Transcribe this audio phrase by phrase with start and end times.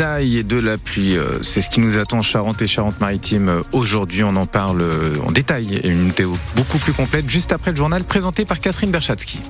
[0.00, 1.16] et de la pluie.
[1.16, 4.24] Euh, c'est ce qui nous attend en Charente et Charente-Maritime euh, aujourd'hui.
[4.24, 7.76] On en parle euh, en détail et une météo beaucoup plus complète juste après le
[7.76, 9.42] journal présenté par Catherine Berchatsky.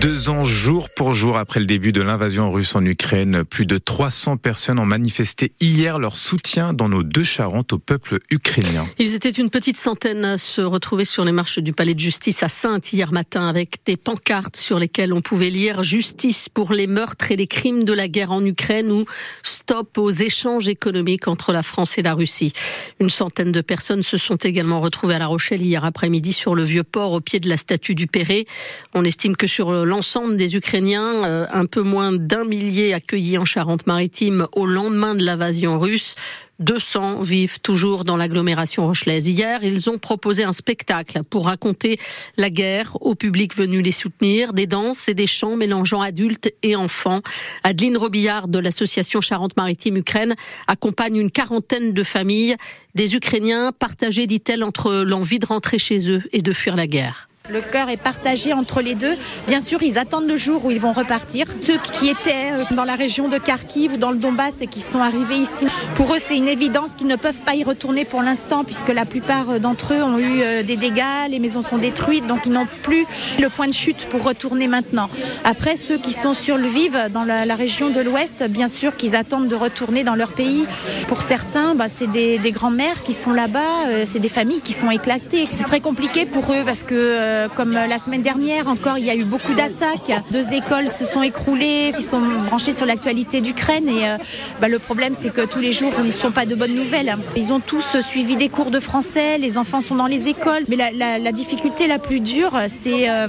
[0.00, 3.76] Deux ans jour pour jour après le début de l'invasion russe en Ukraine, plus de
[3.76, 8.86] 300 personnes ont manifesté hier leur soutien dans nos deux Charentes au peuple ukrainien.
[8.98, 12.42] Ils étaient une petite centaine à se retrouver sur les marches du palais de justice
[12.42, 16.86] à Sainte hier matin avec des pancartes sur lesquelles on pouvait lire justice pour les
[16.86, 19.04] meurtres et les crimes de la guerre en Ukraine ou
[19.42, 22.54] stop aux échanges économiques entre la France et la Russie.
[23.00, 26.64] Une centaine de personnes se sont également retrouvées à La Rochelle hier après-midi sur le
[26.64, 28.46] vieux port au pied de la statue du Perret.
[28.94, 33.44] On estime que sur l'ensemble des Ukrainiens, euh, un peu moins d'un millier accueillis en
[33.44, 36.14] Charente-Maritime au lendemain de l'invasion russe.
[36.60, 39.26] 200 vivent toujours dans l'agglomération rochelaise.
[39.26, 41.98] Hier, ils ont proposé un spectacle pour raconter
[42.36, 46.76] la guerre au public venu les soutenir, des danses et des chants mélangeant adultes et
[46.76, 47.20] enfants.
[47.64, 50.36] Adeline Robillard de l'association Charente-Maritime Ukraine
[50.68, 52.56] accompagne une quarantaine de familles,
[52.94, 57.29] des Ukrainiens partagés, dit-elle, entre l'envie de rentrer chez eux et de fuir la guerre.
[57.50, 59.16] Le cœur est partagé entre les deux.
[59.48, 61.46] Bien sûr, ils attendent le jour où ils vont repartir.
[61.62, 64.80] Ceux qui étaient euh, dans la région de Kharkiv ou dans le Donbass et qui
[64.80, 68.22] sont arrivés ici, pour eux, c'est une évidence qu'ils ne peuvent pas y retourner pour
[68.22, 71.78] l'instant, puisque la plupart euh, d'entre eux ont eu euh, des dégâts, les maisons sont
[71.78, 73.04] détruites, donc ils n'ont plus
[73.40, 75.10] le point de chute pour retourner maintenant.
[75.42, 79.16] Après, ceux qui sont sur le Vive, dans la, région de l'Ouest, bien sûr qu'ils
[79.16, 80.66] attendent de retourner dans leur pays.
[81.08, 85.48] Pour certains, bah, c'est des, grands-mères qui sont là-bas, c'est des familles qui sont éclatées.
[85.52, 89.14] C'est très compliqué pour eux parce que comme la semaine dernière encore, il y a
[89.14, 90.12] eu beaucoup d'attaques.
[90.30, 94.16] Deux écoles se sont écroulées, ils sont branchés sur l'actualité d'Ukraine et euh,
[94.60, 97.16] bah, le problème c'est que tous les jours ce ne sont pas de bonnes nouvelles.
[97.36, 100.76] Ils ont tous suivi des cours de français, les enfants sont dans les écoles, mais
[100.76, 103.28] la, difficulté la plus dure c'est euh,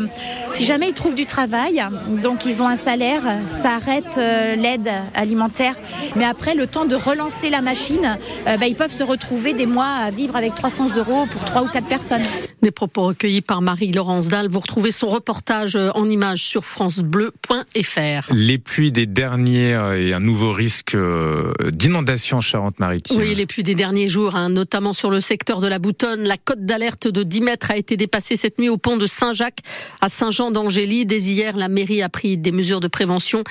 [0.50, 1.84] si jamais ils trouvent du travail,
[2.24, 3.22] donc ils ont un salaire,
[3.62, 5.76] ça arrête l'aide alimentaire,
[6.16, 9.86] mais après le temps de relancer la machine, bah, ils peuvent se retrouver des mois
[9.86, 12.24] à vivre avec 300 euros pour trois ou quatre personnes.
[12.62, 14.48] Des propos recueillis par Marie Laurence Dalle.
[14.48, 18.32] Vous retrouvez son reportage euh, en images sur francebleu.fr.
[18.32, 23.18] Les pluies des dernières et un nouveau risque euh, d'inondation en Charente-Maritime.
[23.20, 26.22] Oui, les pluies des derniers jours, hein, notamment sur le secteur de la Boutonne.
[26.22, 29.62] La cote d'alerte de 10 mètres a été dépassée cette nuit au pont de Saint-Jacques
[30.00, 31.08] à Saint-Jean d'Angély.
[31.08, 33.44] Dès hier, la mairie a pris des mesures de prévention.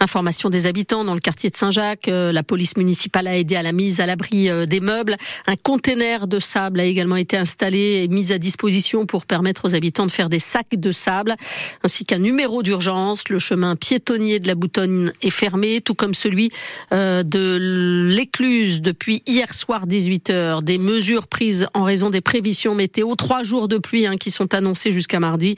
[0.00, 2.08] Information des habitants dans le quartier de Saint-Jacques.
[2.08, 5.14] Euh, la police municipale a aidé à la mise à l'abri des meubles.
[5.46, 8.55] Un conteneur de sable a également été installé et mis à disposition
[9.08, 11.34] pour permettre aux habitants de faire des sacs de sable,
[11.82, 13.28] ainsi qu'un numéro d'urgence.
[13.28, 16.50] Le chemin piétonnier de la Boutonne est fermé, tout comme celui
[16.92, 17.58] euh, de
[18.10, 20.62] l'écluse depuis hier soir 18h.
[20.62, 23.14] Des mesures prises en raison des prévisions météo.
[23.14, 25.56] Trois jours de pluie hein, qui sont annoncés jusqu'à mardi.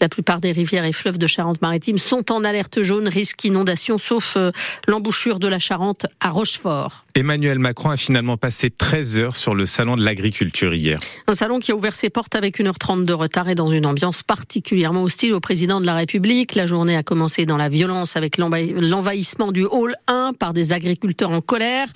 [0.00, 4.34] La plupart des rivières et fleuves de Charente-Maritime sont en alerte jaune, risque inondation, sauf
[4.36, 4.50] euh,
[4.86, 7.04] l'embouchure de la Charente à Rochefort.
[7.14, 10.98] Emmanuel Macron a finalement passé 13 heures sur le salon de l'agriculture hier.
[11.26, 14.22] Un salon qui a ouvert ses portes avec 1h30 de retard et dans une ambiance
[14.22, 16.54] particulièrement hostile au président de la République.
[16.54, 21.30] La journée a commencé dans la violence avec l'envahissement du hall 1 par des agriculteurs
[21.30, 21.88] en colère.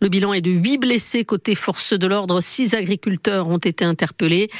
[0.00, 2.40] Le bilan est de 8 blessés côté force de l'ordre.
[2.40, 4.50] 6 agriculteurs ont été interpellés.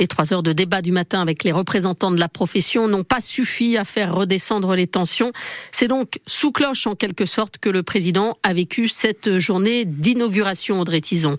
[0.00, 3.20] Les 3 heures de débat du matin avec les représentants de la profession n'ont pas
[3.20, 5.32] suffi à faire redescendre les tensions.
[5.70, 10.80] C'est donc sous cloche en quelque sorte que le président a vécu cette journée d'inauguration,
[10.80, 11.38] Audrey Tison.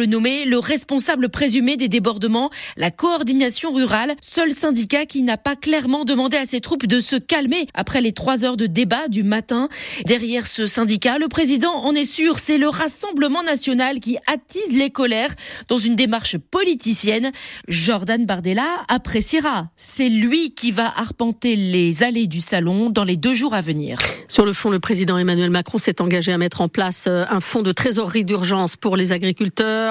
[0.05, 6.05] nommer le responsable présumé des débordements, la coordination rurale, seul syndicat qui n'a pas clairement
[6.05, 9.69] demandé à ses troupes de se calmer après les trois heures de débat du matin.
[10.05, 14.89] Derrière ce syndicat, le président en est sûr, c'est le Rassemblement national qui attise les
[14.89, 15.35] colères
[15.67, 17.31] dans une démarche politicienne.
[17.67, 19.69] Jordan Bardella appréciera.
[19.75, 23.99] C'est lui qui va arpenter les allées du salon dans les deux jours à venir.
[24.27, 27.41] Sur le fond, le président Emmanuel Macron s'est engagé à mettre en place euh, un
[27.41, 29.90] fonds de trésorerie d'urgence pour les agriculteurs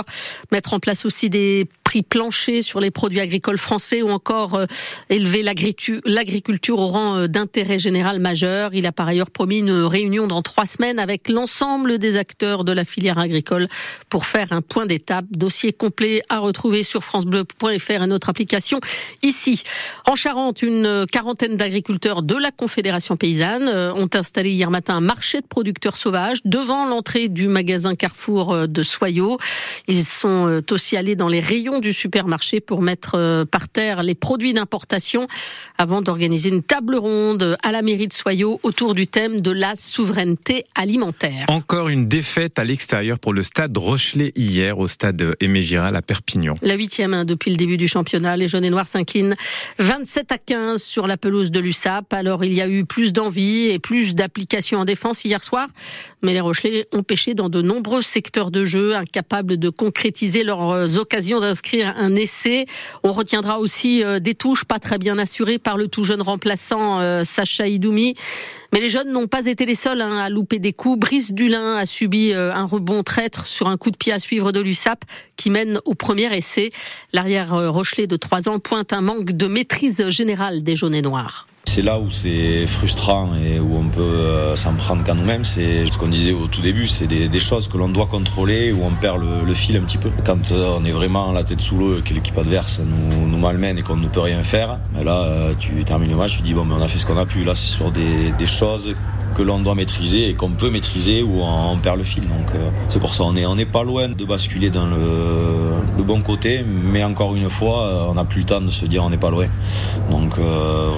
[0.51, 1.69] mettre en place aussi des
[2.09, 4.67] plancher sur les produits agricoles français ou encore euh,
[5.09, 8.71] élever l'agriculture au rang euh, d'intérêt général majeur.
[8.75, 12.73] Il a par ailleurs promis une réunion dans trois semaines avec l'ensemble des acteurs de
[12.73, 13.69] la filière agricole
[14.09, 15.25] pour faire un point d'étape.
[15.31, 18.81] Dossier complet à retrouver sur francebleu.fr et notre application
[19.23, 19.63] ici.
[20.07, 25.01] En Charente, une quarantaine d'agriculteurs de la Confédération paysanne euh, ont installé hier matin un
[25.01, 29.39] marché de producteurs sauvages devant l'entrée du magasin Carrefour de Soyaux.
[29.89, 34.53] Ils sont aussi allés dans les rayons du supermarché pour mettre par terre les produits
[34.53, 35.27] d'importation
[35.79, 39.75] avant d'organiser une table ronde à la mairie de Soyaux autour du thème de la
[39.77, 41.47] souveraineté alimentaire.
[41.49, 46.03] Encore une défaite à l'extérieur pour le stade Rochelet hier au stade Aimé Giral à
[46.03, 46.55] Perpignan.
[46.63, 48.37] La huitième hein, depuis le début du championnat.
[48.37, 49.35] Les jaunes et noirs s'inclinent
[49.79, 52.13] 27 à 15 sur la pelouse de l'USAP.
[52.13, 55.67] Alors il y a eu plus d'envie et plus d'application en défense hier soir,
[56.23, 60.99] mais les Rochelais ont pêché dans de nombreux secteurs de jeu, incapables de concrétiser leurs
[60.99, 61.41] occasions
[61.83, 62.67] un essai.
[63.03, 67.01] On retiendra aussi euh, des touches pas très bien assurées par le tout jeune remplaçant
[67.01, 68.15] euh, Sacha Idoumi.
[68.73, 70.99] Mais les jeunes n'ont pas été les seuls hein, à louper des coups.
[70.99, 74.53] Brice Dulin a subi euh, un rebond traître sur un coup de pied à suivre
[74.53, 75.05] de l'USAP
[75.37, 76.71] qui mène au premier essai.
[77.13, 81.47] L'arrière Rochelet de 3 ans pointe un manque de maîtrise générale des jaunes et noirs.
[81.65, 85.45] C'est là où c'est frustrant et où on peut euh, s'en prendre qu'à nous-mêmes.
[85.45, 88.83] C'est ce qu'on disait au tout début, c'est des, choses que l'on doit contrôler, où
[88.85, 90.11] on perd le, fil un petit peu.
[90.25, 93.79] Quand euh, on est vraiment la tête sous l'eau et que l'équipe adverse nous, malmène
[93.79, 96.55] et qu'on ne peut rien faire, mais là, euh, tu termines le match, tu dis
[96.55, 97.45] bon, mais on a fait ce qu'on a pu.
[97.45, 98.95] Là, c'est sur des, choses
[99.37, 102.25] que l'on doit maîtriser et qu'on peut maîtriser ou on perd le fil.
[102.25, 102.51] Donc
[102.89, 106.65] c'est pour ça on est on n'est pas loin de basculer dans le, bon côté,
[106.67, 109.31] mais encore une fois on n'a plus le temps de se dire on n'est pas
[109.31, 109.47] loin.
[110.11, 110.35] Donc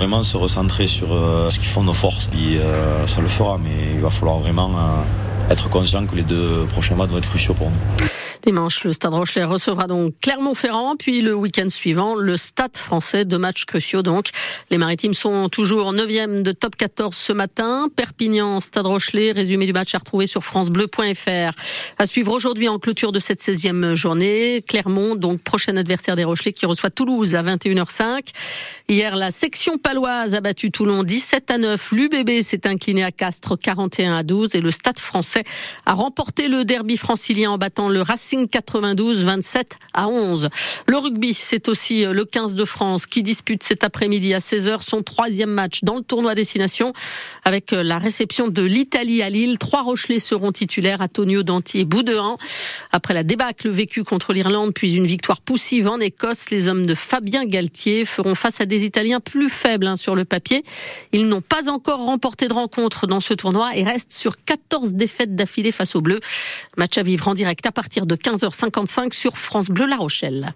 [0.03, 1.09] vraiment se recentrer sur
[1.49, 2.59] ce qui font nos forces, et,
[3.07, 4.73] ça le fera, mais il va falloir vraiment
[5.49, 8.07] être conscient que les deux prochains matchs vont être cruciaux pour nous.
[8.43, 13.39] Dimanche, le Stade Rochelet recevra donc Clermont-Ferrand, puis le week-end suivant, le Stade français, deux
[13.39, 14.27] matchs cruciaux donc.
[14.71, 17.89] Les Maritimes sont toujours 9e de top 14 ce matin.
[17.95, 21.53] Perpignan, Stade Rochelet, résumé du match à retrouver sur francebleu.fr.
[21.99, 26.53] À suivre aujourd'hui en clôture de cette 16e journée, Clermont, donc prochain adversaire des Rochelais
[26.53, 28.23] qui reçoit Toulouse à 21h05.
[28.89, 31.93] Hier, la section paloise a battu Toulon 17 à 9.
[31.93, 35.45] L'UBB s'est incliné à Castres 41 à 12 et le Stade français
[35.87, 40.49] a remporté le derby francilien en battant le Racing 92 27 à 11.
[40.87, 44.83] Le rugby, c'est aussi euh, le 15 de France qui dispute cet après-midi à 16h
[44.83, 46.93] son troisième match dans le tournoi Destination
[47.45, 49.59] avec euh, la réception de l'Italie à Lille.
[49.59, 52.37] Trois Rochelais seront titulaires, Antonio Danti et Boudin.
[52.91, 56.95] Après la débâcle vécue contre l'Irlande, puis une victoire poussive en Écosse, les hommes de
[56.95, 60.63] Fabien Galtier feront face à des Italiens plus faibles hein, sur le papier.
[61.13, 65.35] Ils n'ont pas encore remporté de rencontre dans ce tournoi et restent sur 14 défaites
[65.35, 66.21] d'affilée face aux Bleus.
[66.77, 70.55] Match à vivre en direct à partir de 15h55 sur France Bleu La Rochelle.